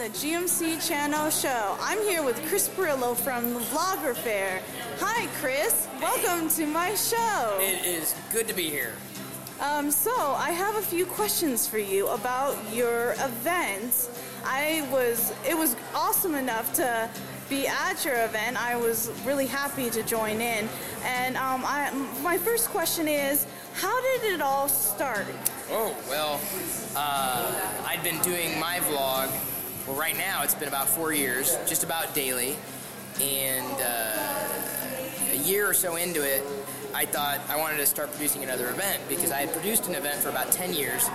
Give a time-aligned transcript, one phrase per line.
[0.00, 1.76] the GMC Channel show.
[1.78, 4.62] I'm here with Chris Pirillo from the Vloggerfair.
[4.98, 5.88] Hi, Chris.
[6.00, 7.58] Welcome to my show.
[7.60, 8.94] It is good to be here.
[9.60, 14.08] Um, so, I have a few questions for you about your event.
[14.42, 17.10] I was, it was awesome enough to
[17.50, 18.56] be at your event.
[18.56, 20.66] I was really happy to join in.
[21.04, 25.26] And um, I, my first question is, how did it all start?
[25.70, 26.40] Oh, well,
[26.96, 29.30] uh, I'd been doing my vlog.
[29.90, 32.54] Well, right now it's been about four years, just about daily.
[33.20, 36.44] And uh, a year or so into it,
[36.94, 40.20] I thought I wanted to start producing another event because I had produced an event
[40.20, 41.10] for about 10 years.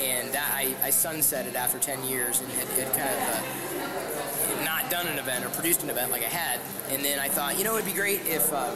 [0.00, 4.90] And that I, I sunsetted after 10 years and had, had kind of uh, not
[4.90, 6.60] done an event or produced an event like I had.
[6.88, 8.70] And then I thought, you know, it'd be great if uh,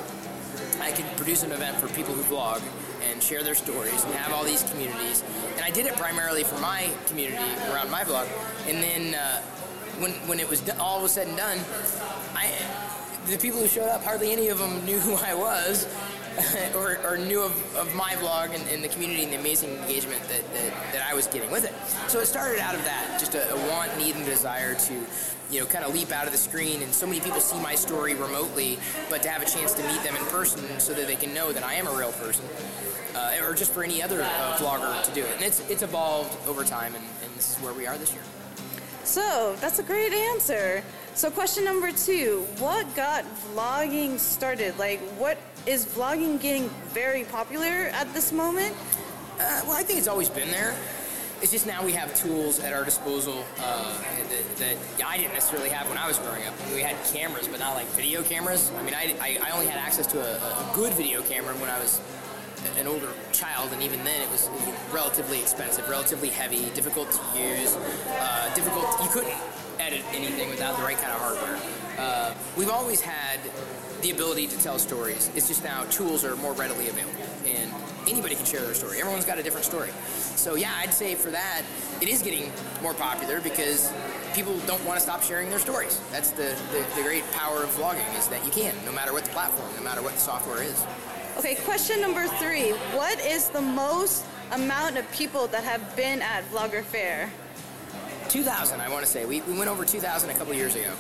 [0.83, 2.61] I could produce an event for people who vlog
[3.09, 5.23] and share their stories and have all these communities.
[5.55, 8.27] And I did it primarily for my community around my blog.
[8.67, 9.41] And then uh,
[10.01, 11.59] when when it was do- all was said and done,
[12.35, 12.51] I
[13.27, 15.87] the people who showed up hardly any of them knew who I was.
[16.77, 20.23] or, or knew of, of my vlog and, and the community and the amazing engagement
[20.29, 21.75] that, that, that I was getting with it.
[22.11, 24.95] So it started out of that, just a, a want, need, and desire to
[25.51, 26.83] you know, kind of leap out of the screen.
[26.83, 28.79] And so many people see my story remotely,
[29.11, 31.53] but to have a chance to meet them in person so that they can know
[31.53, 32.45] that I am a real person,
[33.15, 35.35] uh, or just for any other uh, vlogger to do it.
[35.37, 38.23] And it's it's evolved over time, and, and this is where we are this year.
[39.05, 40.83] So, that's a great answer.
[41.15, 44.79] So, question number two What got vlogging started?
[44.79, 48.75] Like, what is vlogging getting very popular at this moment?
[49.39, 50.75] Uh, well, I think it's always been there.
[51.41, 53.99] It's just now we have tools at our disposal uh,
[54.31, 56.55] that, that I didn't necessarily have when I was growing up.
[56.61, 58.71] I mean, we had cameras, but not like video cameras.
[58.79, 61.69] I mean, I, I, I only had access to a, a good video camera when
[61.69, 62.01] I was
[62.79, 64.49] an older child, and even then it was
[64.93, 68.87] relatively expensive, relatively heavy, difficult to use, uh, difficult.
[69.03, 69.35] You couldn't
[69.81, 71.59] edit anything without the right kind of hardware.
[71.99, 73.41] Uh, we've always had
[74.03, 75.31] the ability to tell stories.
[75.35, 77.73] It's just now tools are more readily available, and
[78.09, 79.01] anybody can share their story.
[79.01, 79.91] Everyone's got a different story.
[80.37, 81.63] So yeah, I'd say for that,
[82.01, 82.51] it is getting
[82.83, 83.93] more popular because
[84.35, 86.01] people don't want to stop sharing their stories.
[86.11, 89.25] That's the, the, the great power of vlogging is that you can, no matter what
[89.25, 90.85] the platform, no matter what the software is.
[91.39, 96.45] Okay, question number three What is the most amount of people that have been at
[96.51, 97.29] Vloggerfair?
[98.33, 99.27] 2,000, I want to say.
[99.27, 100.91] We, we went over 2,000 a couple years ago.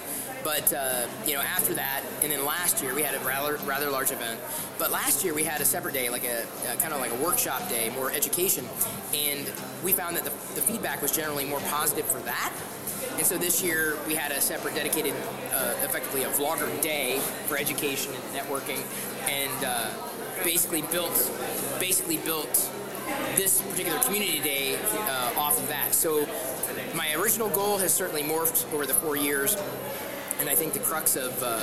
[0.44, 3.88] But uh, you know, after that, and then last year we had a rather rather
[3.88, 4.38] large event.
[4.76, 7.24] But last year we had a separate day, like a, a kind of like a
[7.24, 8.68] workshop day, more education,
[9.14, 9.50] and
[9.84, 12.52] we found that the, the feedback was generally more positive for that.
[13.16, 15.14] And so this year we had a separate dedicated,
[15.54, 18.82] uh, effectively a vlogger day for education and networking,
[19.28, 19.90] and uh,
[20.42, 21.30] basically built
[21.78, 22.68] basically built
[23.36, 25.94] this particular community day uh, off of that.
[25.94, 26.26] So
[27.02, 29.56] my original goal has certainly morphed over the four years,
[30.38, 31.58] and I think the crux of uh,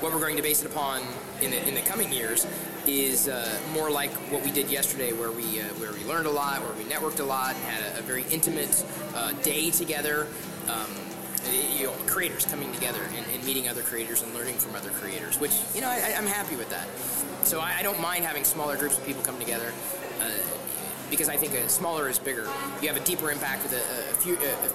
[0.00, 1.02] what we're going to base it upon
[1.40, 2.44] in the, in the coming years
[2.88, 6.30] is uh, more like what we did yesterday, where we uh, where we learned a
[6.30, 8.84] lot, where we networked a lot, had a, a very intimate
[9.14, 10.26] uh, day together.
[10.66, 10.90] Um,
[11.78, 15.40] you know, creators coming together and, and, meeting other creators and learning from other creators,
[15.40, 16.86] which you know I, am happy with that.
[17.46, 19.72] So I, I, don't mind having smaller groups of people come together.
[21.10, 22.46] Because I think a smaller is bigger.
[22.80, 24.36] You have a deeper impact with a, a few.
[24.36, 24.70] A,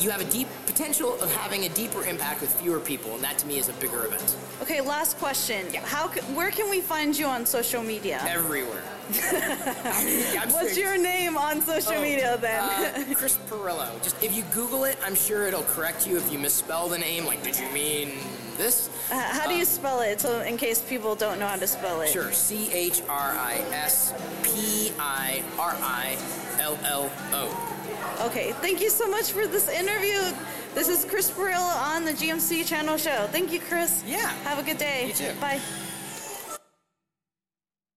[0.00, 3.38] you have a deep potential of having a deeper impact with fewer people, and that
[3.38, 4.36] to me is a bigger event.
[4.62, 5.66] Okay, last question.
[5.72, 5.84] Yeah.
[5.84, 6.08] How?
[6.34, 8.20] Where can we find you on social media?
[8.26, 8.82] Everywhere.
[9.32, 12.62] I'm What's your name on social oh, media then?
[12.62, 14.02] uh, Chris Pirillo.
[14.02, 17.26] Just if you Google it, I'm sure it'll correct you if you misspell the name.
[17.26, 18.12] Like, did you mean
[18.56, 18.88] this?
[19.10, 20.20] Uh, how do you spell it?
[20.20, 22.08] So in case people don't know how to spell it.
[22.08, 22.32] Sure.
[22.32, 26.16] C H R I S P I R I
[26.60, 27.83] L L O.
[28.20, 28.52] Okay.
[28.52, 30.20] Thank you so much for this interview.
[30.74, 33.26] This is Chris Pirillo on the GMC Channel Show.
[33.30, 34.02] Thank you, Chris.
[34.06, 34.28] Yeah.
[34.44, 35.06] Have a good day.
[35.08, 35.32] You too.
[35.40, 35.60] Bye.